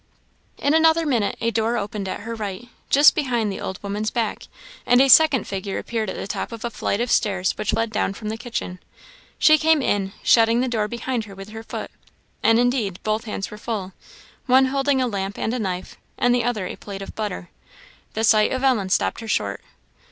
[0.57, 4.47] In another minute a door opened at her right, just behind the old woman's back,
[4.83, 7.91] and a second figure appeared at the top of a flight of stairs which led
[7.91, 8.79] down from the kitchen.
[9.37, 11.91] She came in, shutting the door behind her with her foot;
[12.41, 13.93] and indeed both hands were full,
[14.47, 17.51] one holding a lamp and a knife, and the other a plate of butter.
[18.15, 19.61] The sight of Ellen stopped her short.